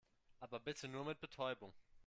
Aber 0.39 0.59
bitte 0.59 0.87
nur 0.87 1.05
mit 1.05 1.19
Betäubung. 1.19 1.71